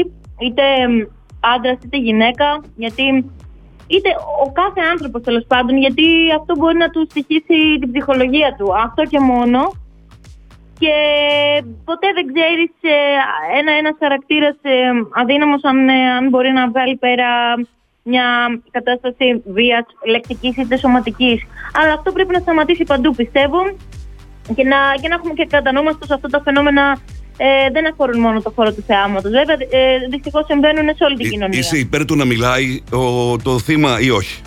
είτε 0.46 0.62
άντρας 1.54 1.78
είτε 1.84 1.96
γυναίκα, 2.06 2.46
γιατί 2.76 3.04
είτε 3.94 4.08
ο 4.44 4.46
κάθε 4.60 4.80
άνθρωπος 4.92 5.20
τέλος 5.22 5.44
πάντων, 5.52 5.74
γιατί 5.84 6.04
αυτό 6.38 6.52
μπορεί 6.58 6.76
να 6.84 6.88
του 6.90 7.06
στοιχήσει 7.10 7.58
την 7.80 7.88
ψυχολογία 7.92 8.50
του. 8.58 8.66
Αυτό 8.86 9.02
και 9.12 9.20
μόνο. 9.32 9.60
Και 10.78 10.96
ποτέ 11.84 12.08
δεν 12.14 12.26
ξέρεις 12.32 12.72
ε, 12.80 12.96
ένα, 13.58 13.72
ένας 13.72 13.96
χαρακτήρας 13.98 14.56
ε, 14.62 14.90
αδύναμος 15.20 15.62
αν, 15.64 15.88
ε, 15.88 16.10
αν 16.18 16.28
μπορεί 16.28 16.50
να 16.50 16.68
βγάλει 16.68 16.96
πέρα 16.96 17.28
μια 18.02 18.26
κατάσταση 18.70 19.42
βίας 19.44 19.84
λεκτικής 20.06 20.56
είτε 20.56 20.76
σωματικής. 20.76 21.42
Αλλά 21.72 21.92
αυτό 21.92 22.12
πρέπει 22.12 22.32
να 22.32 22.40
σταματήσει 22.40 22.84
παντού 22.84 23.14
πιστεύω 23.14 23.60
και 24.54 24.64
να, 24.64 24.78
και 25.00 25.08
να 25.08 25.14
έχουμε 25.14 25.34
και 25.34 25.46
κατά 25.50 25.72
νου 25.72 25.82
μας 25.82 25.96
πως 25.98 26.10
αυτά 26.10 26.28
τα 26.28 26.40
φαινόμενα 26.44 26.98
ε, 27.36 27.70
δεν 27.72 27.86
αφορούν 27.86 28.20
μόνο 28.20 28.42
το 28.42 28.52
χώρο 28.54 28.72
του 28.72 28.84
θεάματος. 28.86 29.30
Βέβαια 29.30 29.56
ε, 29.70 30.08
δυστυχώς 30.10 30.44
συμβαίνουν 30.46 30.94
σε 30.96 31.04
όλη 31.04 31.16
την 31.16 31.26
Ε, 31.26 31.28
κοινωνία. 31.28 31.58
Είσαι 31.58 31.78
υπέρ 31.78 32.04
του 32.04 32.16
να 32.16 32.24
μιλάει 32.24 32.82
ο, 32.92 33.36
το 33.36 33.58
θύμα 33.58 34.00
ή 34.00 34.10
όχι; 34.10 34.42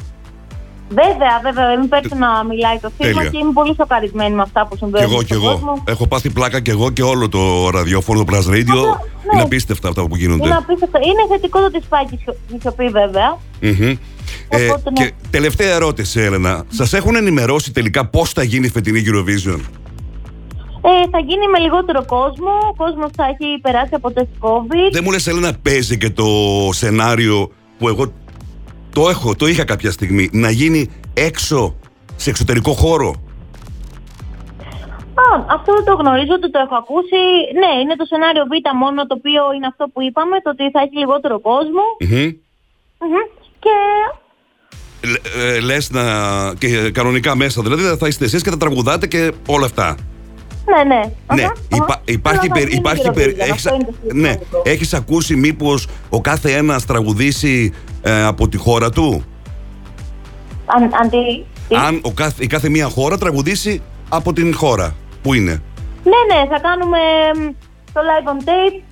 Βέβαια, 0.90 1.40
βέβαια, 1.44 1.74
είμαι 1.74 1.84
υπέρ 1.86 2.02
του 2.08 2.18
να 2.18 2.44
μιλάει 2.44 2.78
το 2.82 2.90
θύμα 2.98 3.14
Τέλεια. 3.14 3.30
και 3.30 3.38
είμαι 3.38 3.52
πολύ 3.54 3.74
σοκαρισμένη 3.78 4.36
με 4.36 4.42
αυτά 4.42 4.62
που 4.68 4.70
Κι 4.74 4.78
συμβαίνουν 4.78 5.12
εγώ, 5.12 5.20
κι 5.24 5.34
στον 5.34 5.38
εγώ. 5.44 5.52
κόσμο. 5.52 5.84
Έχω 5.88 6.08
πάθει 6.08 6.30
πλάκα 6.30 6.60
κι 6.60 6.70
εγώ 6.70 6.90
και 6.92 7.04
όλο 7.04 7.30
το 7.30 7.70
ραδιόφωνο, 7.70 8.24
το 8.24 8.26
Plus 8.32 8.38
Radio. 8.54 8.78
Αυτό, 8.78 8.86
ναι. 8.86 9.32
Είναι 9.34 9.42
απίστευτα 9.42 9.88
αυτά 9.90 10.08
που 10.08 10.16
γίνονται. 10.16 10.46
Είναι 10.48 10.56
απίστευτο. 10.56 10.98
Είναι 10.98 11.24
θετικό 11.30 11.60
το 11.60 11.66
ότι 11.66 11.82
σπάει 11.84 12.06
και 12.06 12.16
η 12.16 12.60
σιωπή, 12.62 12.88
βέβαια. 12.90 13.38
Μμμ. 13.62 13.96
Ε, 14.50 14.66
Οπότε, 14.66 14.90
ναι. 15.00 15.06
και 15.06 15.14
τελευταία 15.30 15.74
ερώτηση, 15.76 16.20
Έλενα. 16.20 16.66
Σας 16.70 16.94
έχουν 16.94 17.16
ενημερώσει 17.16 17.72
τελικά 17.72 18.06
πώς 18.06 18.32
θα 18.32 18.44
γίνει 18.44 18.66
η 18.66 18.70
φετινή 18.70 19.04
Eurovision; 19.06 19.60
Ε, 20.82 21.10
θα 21.12 21.20
γίνει 21.20 21.48
με 21.52 21.60
λιγότερο 21.60 22.06
κόσμο. 22.06 22.52
Ο 22.72 22.74
κόσμος 22.76 23.10
θα 23.16 23.24
έχει 23.26 23.60
περάσει 23.62 23.90
από 23.96 24.12
τεστ 24.12 24.28
COVID. 24.40 24.92
Δεν 24.92 25.02
μου 25.06 25.12
λες 25.12 25.28
Έλενα 25.28 25.54
παίζει 25.62 25.98
και 25.98 26.10
το 26.10 26.26
σενάριο 26.72 27.52
που 27.78 27.88
εγώ 27.88 28.14
το 29.00 29.10
έχω, 29.10 29.36
το 29.36 29.48
είχα 29.48 29.64
κάποια 29.64 29.92
στιγμή. 29.92 30.30
Να 30.32 30.50
γίνει 30.50 30.90
έξω, 31.14 31.76
σε 32.16 32.30
εξωτερικό 32.30 32.74
χώρο. 32.74 33.10
Α, 35.14 35.26
αυτό 35.48 35.74
δεν 35.74 35.84
το 35.84 35.94
γνωρίζω, 35.94 36.40
δεν 36.40 36.52
το 36.52 36.60
έχω 36.66 36.76
ακούσει. 36.76 37.22
Ναι, 37.62 37.82
είναι 37.82 37.96
το 37.96 38.06
σενάριο 38.06 38.44
Β 38.52 38.54
μόνο 38.78 39.08
το 39.08 39.16
οποίο 39.18 39.42
είναι 39.56 39.68
αυτό 39.68 39.88
που 39.94 40.02
είπαμε, 40.02 40.42
το 40.44 40.50
ότι 40.50 40.70
θα 40.72 40.80
έχει 40.80 40.98
λιγότερο 40.98 41.40
κόσμο. 41.40 41.84
Μμμ. 42.00 42.30
Μμμ. 43.02 43.24
Και 43.60 43.76
Λε- 45.12 45.56
ε, 45.56 45.60
λες 45.60 45.92
να. 45.92 46.04
και 46.58 46.92
κανονικά 46.92 47.36
μέσα, 47.36 47.62
δηλαδή 47.62 47.84
θα 47.98 48.08
είστε 48.08 48.26
εσείς 48.26 48.42
και 48.44 48.50
θα 48.50 48.58
τραγουδάτε 48.58 49.08
και 49.08 49.32
όλα 49.48 49.66
αυτά. 49.66 49.98
Ναι, 50.76 50.84
ναι. 50.96 51.02
Ναι, 51.36 51.44
Αχα, 51.44 51.54
υπά- 51.76 51.90
αχα. 51.90 52.02
υπάρχει, 52.06 52.40
Αλλά 52.40 52.48
θα 52.48 52.54
περι- 52.54 52.68
γίνει 52.68 52.80
υπάρχει 52.80 53.04
Eurovision, 53.06 53.14
περι- 53.14 53.40
έχεις, 53.40 53.52
αυτό 53.52 53.74
είναι 53.76 53.84
το 53.84 53.92
πιο 53.92 54.20
ναι, 54.20 54.28
σημαντικό. 54.30 54.62
έχεις 54.66 54.94
ακούσει 54.94 55.36
μήπως 55.36 55.88
ο 56.10 56.22
κάθε 56.22 56.52
ένας 56.58 56.86
τραγουδήσει 56.86 57.74
ε, 58.02 58.24
από 58.24 58.48
τη 58.48 58.58
χώρα 58.58 58.90
του; 58.90 59.24
Αν, 60.66 60.84
αν 60.84 61.10
τι- 61.10 61.44
τι- 61.68 61.76
Αν 61.76 62.00
ο 62.04 62.12
κάθε, 62.12 62.44
η 62.44 62.48
κάθε 62.48 62.70
μία 62.70 62.88
χώρα 62.88 63.18
τραγουδήσει 63.18 63.82
από 64.10 64.34
την 64.34 64.56
χώρα 64.56 64.96
που 65.22 65.34
είναι; 65.34 65.62
Ναι, 66.04 66.36
ναι, 66.36 66.48
θα 66.50 66.60
κάνουμε 66.60 66.98
μ, 67.36 67.52
το 67.94 68.02
live 68.10 68.30
on 68.30 68.48
tape. 68.50 68.84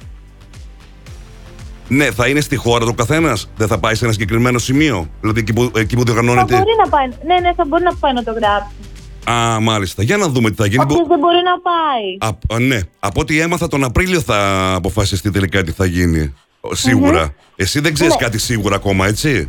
Ναι, 1.90 2.12
θα 2.12 2.28
είναι 2.28 2.42
στη 2.42 2.56
χώρα 2.56 2.86
του 2.86 2.94
καθένας; 2.96 3.50
Δεν 3.58 3.68
θα 3.68 3.78
πάει 3.80 3.96
σε 3.96 4.04
ένα 4.04 4.14
συγκεκριμένο 4.14 4.58
σημείο; 4.58 5.08
Δηλαδή 5.22 5.40
εκεί 5.40 5.54
που, 5.54 5.72
εκεί 5.76 5.96
που 5.96 6.04
Θα 6.06 6.14
διοργανώνεται. 6.14 6.56
μπορεί 6.58 6.76
να 6.84 6.90
πάει. 6.90 7.08
Ναι, 7.26 7.40
ναι, 7.48 7.54
θα 7.56 7.66
μπορεί 7.68 7.84
να 7.84 7.96
πάει 7.96 8.14
να 8.14 8.24
το 8.24 8.32
γράψει. 8.32 8.74
Α, 9.32 9.60
μάλιστα. 9.60 10.04
Για 10.04 10.18
να 10.18 10.28
δούμε 10.28 10.50
τι 10.50 10.56
θα 10.56 10.66
γίνει. 10.66 10.84
Όποιος 10.84 11.08
δεν 11.08 11.20
μπορεί 11.20 11.38
να 11.44 11.60
πάει. 11.60 12.34
Α, 12.50 12.56
α, 12.56 12.60
ναι. 12.60 12.80
Από 13.00 13.22
ό,τι 13.22 13.40
έμαθα 13.40 13.68
τον 13.68 13.84
Απρίλιο 13.84 14.22
θα 14.22 14.72
αποφασιστεί 14.74 15.32
τελικά 15.32 15.64
τι 15.64 15.72
θα 15.72 15.86
γίνει. 15.86 16.34
Ο, 16.62 16.76
Σίγουρα. 16.76 17.34
Εσύ 17.56 17.80
δεν 17.80 17.94
ξέρεις 17.94 18.14
Ναι. 18.14 18.20
κάτι 18.22 18.38
σίγουρα 18.40 18.76
ακόμα, 18.76 19.08
έτσι; 19.08 19.46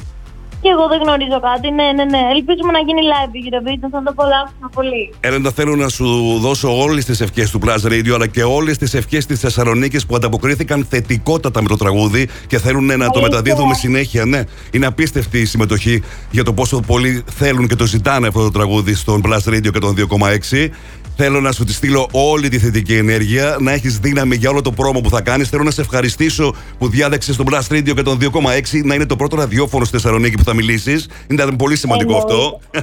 Και 0.62 0.68
εγώ 0.74 0.88
δεν 0.88 0.98
γνωρίζω 1.04 1.40
κάτι. 1.48 1.70
Ναι, 1.70 1.86
ναι, 1.96 2.04
ναι. 2.04 2.22
Ελπίζουμε 2.34 2.72
να 2.72 2.78
γίνει 2.86 3.00
live 3.12 3.34
η 3.38 3.40
Eurovision. 3.46 3.88
Θα 3.90 4.02
το 4.02 4.10
απολαύσουμε 4.14 4.68
πολύ. 4.74 5.14
Έλενα, 5.20 5.50
θέλω 5.50 5.76
να 5.76 5.88
σου 5.88 6.06
δώσω 6.38 6.78
όλες 6.78 7.04
τις 7.04 7.20
ευχές 7.20 7.50
του 7.50 7.60
Plus 7.64 7.86
Radio 7.92 8.10
αλλά 8.14 8.26
και 8.26 8.42
όλες 8.42 8.78
τις 8.78 8.94
ευχές 8.94 9.26
της 9.26 9.40
Θεσσαλονίκης 9.40 10.06
που 10.06 10.14
ανταποκρίθηκαν 10.16 10.86
θετικότατα 10.90 11.62
με 11.62 11.68
το 11.68 11.76
τραγούδι 11.76 12.28
και 12.46 12.58
θέλουν 12.58 12.84
να 12.84 12.96
το 12.96 13.02
Αλήθεια. 13.04 13.20
μεταδίδουμε 13.22 13.74
συνέχεια. 13.74 14.24
Ναι, 14.24 14.42
είναι 14.70 14.86
απίστευτη 14.86 15.38
η 15.38 15.44
συμμετοχή 15.44 16.02
για 16.30 16.44
το 16.44 16.52
πόσο 16.52 16.80
πολλοί 16.80 17.24
θέλουν 17.30 17.68
και 17.68 17.76
το 17.76 17.86
ζητάνε 17.86 18.26
αυτό 18.26 18.42
το 18.42 18.50
τραγούδι 18.50 18.94
στον 18.94 19.22
Plus 19.26 19.48
Radio 19.54 19.70
και 19.72 19.78
τον 19.78 19.94
2,6. 19.96 20.68
Θέλω 21.20 21.40
να 21.40 21.52
σου 21.52 21.64
τη 21.64 21.72
στείλω 21.72 22.08
όλη 22.12 22.48
τη 22.48 22.58
θετική 22.58 22.94
ενέργεια, 22.96 23.56
να 23.60 23.72
έχεις 23.72 23.98
δύναμη 23.98 24.36
για 24.36 24.50
όλο 24.50 24.62
το 24.62 24.72
πρόμο 24.72 25.00
που 25.00 25.08
θα 25.10 25.20
κάνεις. 25.20 25.48
Θέλω 25.48 25.62
να 25.62 25.70
σε 25.70 25.80
ευχαριστήσω 25.80 26.54
που 26.78 26.88
διάλεξε 26.88 27.36
τον 27.36 27.46
Blast 27.50 27.72
Radio 27.74 27.94
και 27.94 28.02
τον 28.02 28.18
2,6 28.20 28.84
να 28.84 28.94
είναι 28.94 29.06
το 29.06 29.16
πρώτο 29.16 29.36
ραδιόφωνο 29.36 29.84
στη 29.84 29.96
Θεσσαλονίκη 29.96 30.36
που 30.36 30.44
θα 30.44 30.54
μιλήσεις. 30.54 31.08
Ήταν 31.30 31.56
πολύ 31.56 31.76
σημαντικό 31.76 32.16
αυτό. 32.16 32.60
Ε, 32.72 32.80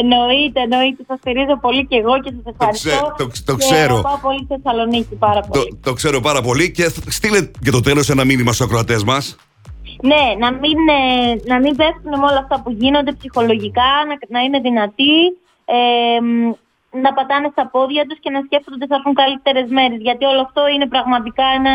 εννοείται, 0.00 0.60
εννοείται. 0.60 1.02
Σας 1.06 1.18
στηρίζω 1.18 1.58
πολύ 1.60 1.86
και 1.86 1.96
εγώ 1.96 2.20
και 2.20 2.30
σας 2.36 2.54
ευχαριστώ. 2.54 2.88
ξέ- 2.88 3.16
το- 3.16 3.52
το 3.52 3.56
Και 3.56 3.64
ξέρω. 3.64 3.92
αγαπάω 3.94 4.18
πολύ 4.18 4.38
τη 4.48 4.54
Θεσσαλονίκη 4.54 5.14
πάρα 5.14 5.40
Το, 5.40 5.48
πολύ. 5.48 5.78
το 5.82 5.92
ξέρω 5.92 6.20
πάρα 6.20 6.40
πολύ 6.42 6.70
και 6.70 6.84
θ- 6.88 7.10
στείλε 7.10 7.40
και 7.64 7.70
το 7.70 7.80
τέλος 7.80 8.08
ένα 8.10 8.24
μήνυμα 8.24 8.52
στους 8.52 8.66
ακροατές 8.66 9.04
μας. 9.04 9.36
Ναι, 10.02 10.24
να 10.38 10.52
μην, 10.52 10.78
ε, 10.98 11.02
να 11.52 11.60
μην 11.60 11.76
πέφτουν 11.76 12.10
με 12.20 12.26
όλα 12.30 12.38
αυτά 12.42 12.60
που 12.62 12.70
γίνονται 12.78 13.12
ψυχολογικά, 13.12 13.88
να, 14.08 14.38
να 14.38 14.44
είναι 14.44 14.60
δυνατοί, 14.60 15.12
ε, 15.64 16.20
μ, 16.20 16.52
να 17.04 17.12
πατάνε 17.12 17.48
στα 17.52 17.64
πόδια 17.74 18.02
τους 18.08 18.18
και 18.20 18.30
να 18.30 18.40
σκέφτονται 18.46 18.76
ότι 18.80 18.86
θα 18.90 18.96
έρθουν 18.98 19.14
καλύτερες 19.22 19.66
μέρες. 19.78 19.98
Γιατί 20.08 20.24
όλο 20.24 20.40
αυτό 20.48 20.62
είναι 20.74 20.86
πραγματικά 20.94 21.44
ένα 21.58 21.72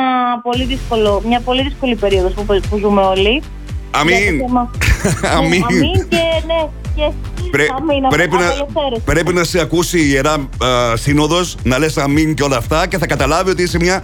πολύ 0.48 0.63
δύσκολο, 0.74 1.22
μια 1.29 1.39
πολύ 1.48 1.62
δύσκολη 1.67 1.96
περίοδος 1.96 2.34
που, 2.34 2.43
που 2.70 2.77
ζούμε 2.84 3.01
όλοι. 3.01 3.34
Για 3.34 4.01
Αμήν. 4.01 4.39
το 4.39 4.46
θέμα- 4.46 4.72
Αμήν. 5.38 5.60
Ναι, 5.60 5.65
αμήν 5.77 6.08
και 6.10 6.24
ναι, 6.50 6.62
και 6.96 7.05
Πρέ- 7.51 7.72
αμήν, 7.77 8.08
πρέπει, 8.08 8.36
να, 8.36 8.46
απελευθέρωση. 8.48 9.01
πρέπει 9.05 9.34
να 9.34 9.43
σε 9.43 9.60
ακούσει 9.60 9.98
η 10.00 10.08
Ιερά 10.13 10.34
α, 10.34 10.96
Σύνοδος 10.96 11.58
να 11.63 11.77
λες 11.77 11.98
αμήν 11.98 12.34
και 12.34 12.43
όλα 12.43 12.58
αυτά 12.58 12.88
και 12.88 12.98
θα 12.98 13.08
καταλάβει 13.08 13.50
ότι 13.50 13.63
είσαι 13.63 13.77
μια 13.79 14.03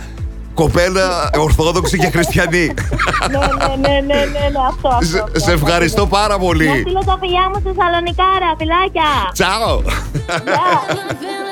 κοπέλα 0.64 1.30
ορθόδοξη 1.38 1.98
και 1.98 2.10
χριστιανή. 2.10 2.74
ναι, 3.32 3.38
ναι, 3.38 3.76
ναι, 3.88 3.94
ναι, 4.00 4.16
ναι, 4.16 4.46
ναι, 4.54 4.62
αυτό, 4.70 4.88
αυτό, 4.88 5.06
σε, 5.06 5.20
αυτό, 5.20 5.40
σε 5.40 5.52
αυτό. 5.52 5.66
ευχαριστώ 5.68 6.08
πάρα 6.08 6.34
Να 6.34 6.40
πολύ. 6.40 6.68
στείλω 6.82 7.04
τα 7.06 7.18
φιλιά 7.22 7.44
μου 7.50 7.56
στη 7.60 7.70
Θεσσαλονικάρα, 7.76 8.50
φιλάκια. 8.60 9.10
Τσάω. 9.38 9.76
Γεια. 10.46 10.68
Loving 10.98 11.48